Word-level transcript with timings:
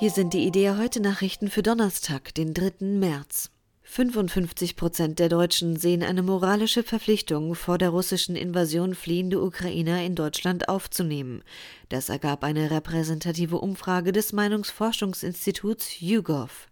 Hier 0.00 0.10
sind 0.10 0.32
die 0.32 0.46
Idee 0.46 0.70
heute 0.78 0.98
Nachrichten 0.98 1.50
für 1.50 1.62
Donnerstag, 1.62 2.34
den 2.34 2.54
3. 2.54 2.86
März. 2.86 3.50
55 3.82 4.74
Prozent 4.74 5.18
der 5.18 5.28
Deutschen 5.28 5.76
sehen 5.76 6.02
eine 6.02 6.22
moralische 6.22 6.82
Verpflichtung, 6.82 7.54
vor 7.54 7.76
der 7.76 7.90
russischen 7.90 8.34
Invasion 8.34 8.94
fliehende 8.94 9.42
Ukrainer 9.42 10.02
in 10.02 10.14
Deutschland 10.14 10.70
aufzunehmen. 10.70 11.42
Das 11.90 12.08
ergab 12.08 12.44
eine 12.44 12.70
repräsentative 12.70 13.58
Umfrage 13.58 14.12
des 14.12 14.32
Meinungsforschungsinstituts 14.32 16.00
YouGov. 16.00 16.68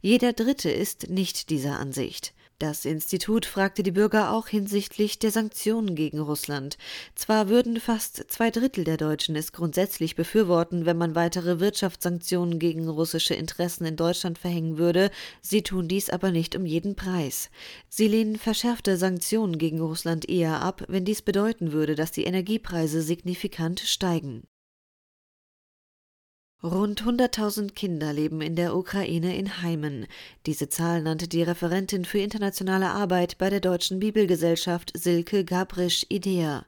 Jeder 0.00 0.32
Dritte 0.32 0.70
ist 0.70 1.10
nicht 1.10 1.50
dieser 1.50 1.78
Ansicht. 1.78 2.32
Das 2.58 2.84
Institut 2.84 3.44
fragte 3.44 3.82
die 3.82 3.90
Bürger 3.90 4.32
auch 4.32 4.46
hinsichtlich 4.46 5.18
der 5.18 5.32
Sanktionen 5.32 5.96
gegen 5.96 6.20
Russland. 6.20 6.78
Zwar 7.16 7.48
würden 7.48 7.80
fast 7.80 8.24
zwei 8.28 8.50
Drittel 8.50 8.84
der 8.84 8.96
Deutschen 8.96 9.34
es 9.34 9.52
grundsätzlich 9.52 10.14
befürworten, 10.14 10.86
wenn 10.86 10.96
man 10.96 11.16
weitere 11.16 11.58
Wirtschaftssanktionen 11.58 12.60
gegen 12.60 12.88
russische 12.88 13.34
Interessen 13.34 13.84
in 13.84 13.96
Deutschland 13.96 14.38
verhängen 14.38 14.78
würde, 14.78 15.10
sie 15.40 15.62
tun 15.62 15.88
dies 15.88 16.08
aber 16.08 16.30
nicht 16.30 16.54
um 16.54 16.64
jeden 16.64 16.94
Preis. 16.94 17.50
Sie 17.88 18.06
lehnen 18.06 18.36
verschärfte 18.36 18.96
Sanktionen 18.96 19.58
gegen 19.58 19.80
Russland 19.80 20.28
eher 20.28 20.62
ab, 20.62 20.84
wenn 20.86 21.04
dies 21.04 21.22
bedeuten 21.22 21.72
würde, 21.72 21.96
dass 21.96 22.12
die 22.12 22.24
Energiepreise 22.24 23.02
signifikant 23.02 23.80
steigen. 23.80 24.44
Rund 26.64 27.02
100.000 27.02 27.72
Kinder 27.72 28.12
leben 28.12 28.40
in 28.40 28.54
der 28.54 28.76
Ukraine 28.76 29.36
in 29.36 29.62
Heimen. 29.62 30.06
Diese 30.46 30.68
Zahl 30.68 31.02
nannte 31.02 31.26
die 31.26 31.42
Referentin 31.42 32.04
für 32.04 32.20
internationale 32.20 32.90
Arbeit 32.90 33.36
bei 33.36 33.50
der 33.50 33.58
Deutschen 33.58 33.98
Bibelgesellschaft 33.98 34.92
Silke 34.96 35.44
Gabrisch 35.44 36.06
Idea. 36.08 36.64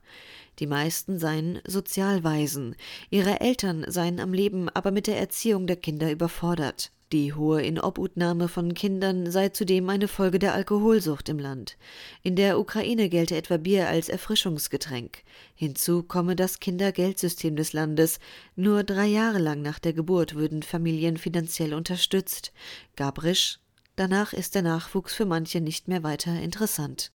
Die 0.59 0.67
meisten 0.67 1.21
seien 1.21 1.61
Sozialwaisen. 1.65 2.75
Ihre 3.11 3.41
Eltern 3.41 3.85
seien 3.87 4.19
am 4.19 4.33
Leben, 4.33 4.69
aber 4.69 4.91
mit 4.91 5.07
der 5.07 5.21
Erziehung 5.21 5.69
der 5.69 5.77
Kinder 5.77 6.11
überfordert. 6.11 6.91
Die 7.15 7.33
hohe 7.33 7.63
Inobhutnahme 7.63 8.49
von 8.49 8.75
Kindern 8.75 9.31
sei 9.31 9.51
zudem 9.51 9.89
eine 9.89 10.09
Folge 10.09 10.41
der 10.41 10.53
Alkoholsucht 10.53 11.29
im 11.29 11.39
Land. 11.39 11.77
In 12.25 12.35
der 12.35 12.59
Ukraine 12.59 13.09
gelte 13.09 13.37
etwa 13.37 13.57
Bier 13.57 13.89
als 13.89 14.09
Erfrischungsgetränk. 14.09 15.23
Hinzu 15.55 16.03
komme 16.03 16.35
das 16.35 16.59
Kindergeldsystem 16.59 17.55
des 17.55 17.73
Landes. 17.73 18.19
Nur 18.57 18.83
drei 18.83 19.07
Jahre 19.07 19.39
lang 19.39 19.63
nach 19.63 19.79
der 19.79 19.93
Geburt 19.93 20.35
würden 20.35 20.65
Familien 20.65 21.17
finanziell 21.17 21.73
unterstützt. 21.73 22.53
Gabrisch, 22.97 23.61
danach 23.95 24.33
ist 24.33 24.57
der 24.57 24.63
Nachwuchs 24.63 25.15
für 25.15 25.25
manche 25.25 25.61
nicht 25.61 25.87
mehr 25.87 26.03
weiter 26.03 26.33
interessant. 26.41 27.13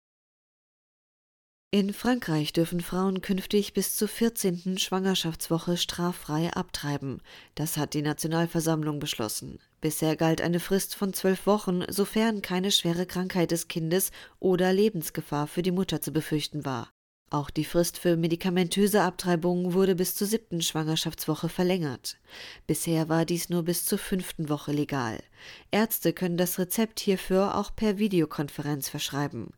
In 1.73 1.93
Frankreich 1.93 2.53
dürfen 2.53 2.81
Frauen 2.81 3.23
künftig 3.23 3.73
bis 3.73 3.97
zur 3.97 4.09
14. 4.09 4.79
Schwangerschaftswoche 4.79 5.77
straffrei 5.77 6.53
abtreiben. 6.53 7.21
Das 7.55 7.77
hat 7.77 7.93
die 7.95 8.03
Nationalversammlung 8.03 8.99
beschlossen. 8.99 9.59
Bisher 9.87 10.17
galt 10.17 10.41
eine 10.41 10.59
Frist 10.59 10.97
von 10.97 11.13
zwölf 11.13 11.47
Wochen, 11.47 11.85
sofern 11.87 12.43
keine 12.43 12.73
schwere 12.73 13.07
Krankheit 13.07 13.53
des 13.53 13.69
Kindes 13.69 14.11
oder 14.41 14.73
Lebensgefahr 14.73 15.47
für 15.47 15.63
die 15.63 15.71
Mutter 15.71 16.01
zu 16.01 16.11
befürchten 16.11 16.65
war. 16.65 16.91
Auch 17.31 17.51
die 17.51 17.65
Frist 17.65 17.97
für 17.97 18.17
medikamentöse 18.17 19.03
Abtreibungen 19.03 19.75
wurde 19.75 19.95
bis 19.95 20.17
zur 20.17 20.27
siebten 20.27 20.61
Schwangerschaftswoche 20.61 21.49
verlängert. 21.49 22.19
Bisher 22.67 23.09
war 23.09 23.25
dies 23.25 23.49
nur 23.49 23.63
bis 23.63 23.85
zur 23.85 23.99
fünften 23.99 24.49
Woche 24.49 24.73
legal. 24.73 25.23
Ärzte 25.71 26.13
können 26.13 26.37
das 26.37 26.59
Rezept 26.59 26.99
hierfür 26.99 27.55
auch 27.57 27.73
per 27.73 27.97
Videokonferenz 27.97 28.89
verschreiben. 28.89 29.51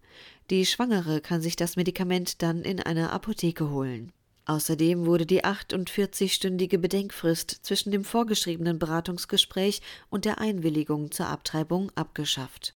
Die 0.51 0.67
Schwangere 0.67 1.23
kann 1.23 1.41
sich 1.41 1.57
das 1.57 1.77
Medikament 1.77 2.43
dann 2.43 2.65
in 2.65 2.81
einer 2.81 3.15
Apotheke 3.15 3.71
holen. 3.71 4.13
Außerdem 4.49 5.05
wurde 5.05 5.27
die 5.27 5.45
48-stündige 5.45 6.79
Bedenkfrist 6.79 7.51
zwischen 7.51 7.93
dem 7.93 8.03
vorgeschriebenen 8.03 8.79
Beratungsgespräch 8.79 9.83
und 10.09 10.25
der 10.25 10.39
Einwilligung 10.39 11.11
zur 11.13 11.27
Abtreibung 11.27 11.93
abgeschafft. 11.95 12.73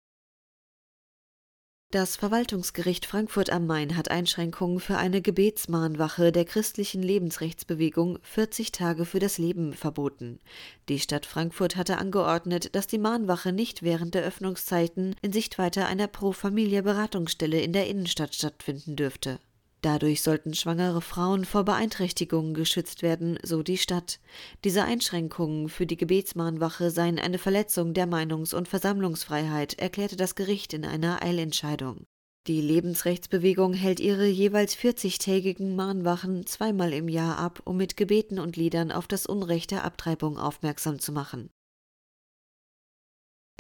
Das 1.93 2.17
Verwaltungsgericht 2.17 3.07
Frankfurt 3.07 3.51
am 3.51 3.67
Main 3.67 3.97
hat 3.97 4.11
Einschränkungen 4.11 4.81
für 4.81 4.97
eine 4.97 5.23
Gebetsmahnwache 5.23 6.33
der 6.33 6.45
christlichen 6.45 7.05
Lebensrechtsbewegung 7.05 8.19
40 8.23 8.73
Tage 8.73 9.05
für 9.05 9.21
das 9.21 9.39
Leben 9.39 9.73
verboten. 9.73 10.41
Die 10.89 10.99
Stadt 10.99 11.27
Frankfurt 11.27 11.77
hatte 11.77 11.99
angeordnet, 11.99 12.75
dass 12.75 12.89
die 12.89 12.99
Mahnwache 12.99 13.53
nicht 13.53 13.83
während 13.83 14.15
der 14.15 14.25
Öffnungszeiten 14.25 15.15
in 15.23 15.33
Sichtweite 15.33 15.87
einer 15.87 16.09
Pro-Familia-Beratungsstelle 16.09 17.61
in 17.61 17.73
der 17.73 17.87
Innenstadt 17.87 18.35
stattfinden 18.35 18.97
dürfte. 18.97 19.39
Dadurch 19.83 20.23
sollten 20.23 20.53
schwangere 20.53 21.01
Frauen 21.01 21.47
vor 21.47 21.65
Beeinträchtigungen 21.65 22.53
geschützt 22.53 23.03
werden, 23.03 23.39
so 23.43 23.63
die 23.63 23.79
Stadt. 23.79 24.21
Diese 24.65 24.85
Einschränkungen 24.85 25.71
für 25.71 25.87
die 25.87 25.97
Gebetsmahnwache 25.97 26.91
seien 26.91 27.19
eine 27.19 27.39
Verletzung 27.39 27.95
der 27.95 28.07
Meinungs- 28.07 28.55
und 28.55 28.69
Versammlungsfreiheit, 28.69 29.79
erklärte 29.79 30.17
das 30.17 30.35
Gericht 30.35 30.75
in 30.75 30.85
einer 30.85 31.23
Eilentscheidung. 31.23 32.05
Die 32.47 32.61
Lebensrechtsbewegung 32.61 33.75
hält 33.75 34.01
ihre 34.01 34.27
jeweils 34.27 34.75
40-tägigen 34.75 35.75
Mahnwachen 35.75 36.47
zweimal 36.47 36.93
im 36.93 37.09
Jahr 37.09 37.39
ab, 37.39 37.61
um 37.65 37.77
mit 37.77 37.97
Gebeten 37.97 38.39
und 38.39 38.57
Liedern 38.57 38.93
auf 38.93 39.07
das 39.07 39.27
Unrecht 39.27 39.71
der 39.71 39.85
Abtreibung 39.85 40.39
aufmerksam 40.39 40.99
zu 40.99 41.13
machen. 41.13 41.51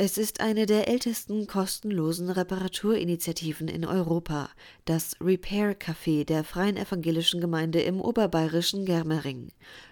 Es 0.02 0.16
ist 0.16 0.40
eine 0.40 0.64
der 0.64 0.88
ältesten 0.88 1.46
kostenlosen 1.46 2.30
Reparaturinitiativen 2.30 3.68
in 3.68 3.84
Europa, 3.84 4.48
das 4.86 5.14
Repair 5.20 5.78
Café 5.78 6.24
der 6.24 6.42
Freien 6.42 6.78
Evangelischen 6.78 7.38
Gemeinde 7.38 7.82
im 7.82 8.00
oberbayerischen 8.00 8.86
Germering. 8.86 9.50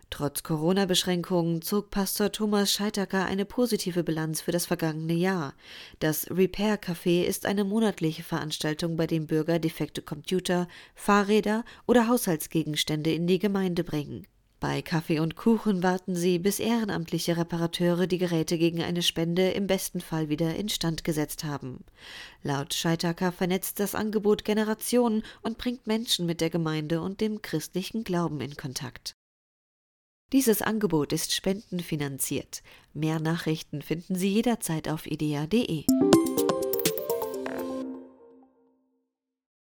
Trotz 0.09 0.43
Corona-Beschränkungen 0.43 1.61
zog 1.61 1.91
Pastor 1.91 2.33
Thomas 2.33 2.73
Scheitaker 2.73 3.27
eine 3.27 3.45
positive 3.45 4.03
Bilanz 4.03 4.41
für 4.41 4.51
das 4.51 4.65
vergangene 4.65 5.13
Jahr. 5.13 5.53
Das 5.99 6.31
Repair 6.31 6.81
Café 6.81 7.25
ist 7.25 7.45
eine 7.45 7.65
monatliche 7.65 8.23
Veranstaltung, 8.23 8.97
bei 8.97 9.07
dem 9.07 9.27
Bürger 9.27 9.59
defekte 9.59 10.01
Computer, 10.01 10.69
Fahrräder 10.95 11.67
oder 11.87 12.09
Haushaltsgegenstände 12.09 13.13
in 13.13 13.27
die 13.27 13.39
Gemeinde 13.39 13.85
bringen. 13.85 14.27
Bei 14.61 14.83
Kaffee 14.83 15.21
und 15.21 15.37
Kuchen 15.37 15.85
warten 15.85 16.17
sie, 16.17 16.41
bis 16.41 16.59
ehrenamtliche 16.59 17.37
Reparateure 17.37 18.09
die 18.09 18.19
Geräte 18.19 18.59
gegen 18.59 18.83
eine 18.83 19.03
Spende 19.03 19.51
im 19.51 19.69
besten 19.69 20.01
Fall 20.01 20.29
wieder 20.29 20.57
instand 20.57 21.05
gesetzt 21.05 21.45
haben. 21.45 21.85
Laut 22.43 22.75
Scheitaker 22.75 23.31
vernetzt 23.31 23.79
das 23.79 23.95
Angebot 23.95 24.45
Generationen 24.45 25.23
und 25.43 25.59
bringt 25.59 25.87
Menschen 25.87 26.27
mit 26.27 26.41
der 26.41 26.51
Gemeinde 26.51 27.01
und 27.01 27.21
dem 27.21 27.41
christlichen 27.41 28.03
Glauben 28.03 28.41
in 28.41 28.57
Kontakt. 28.57 29.13
Dieses 30.33 30.61
Angebot 30.61 31.13
ist 31.13 31.35
spendenfinanziert. 31.35 32.63
Mehr 32.93 33.21
Nachrichten 33.21 33.81
finden 33.81 34.17
Sie 34.17 34.29
jederzeit 34.29 34.89
auf 34.89 35.07
idea.de. 35.07 35.85